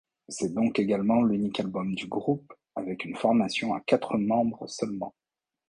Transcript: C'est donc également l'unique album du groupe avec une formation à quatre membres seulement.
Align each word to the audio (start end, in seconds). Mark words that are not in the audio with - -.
C'est 0.29 0.51
donc 0.55 0.79
également 0.79 1.21
l'unique 1.21 1.59
album 1.59 1.93
du 1.93 2.07
groupe 2.07 2.51
avec 2.75 3.05
une 3.05 3.15
formation 3.15 3.75
à 3.75 3.81
quatre 3.81 4.17
membres 4.17 4.65
seulement. 4.67 5.13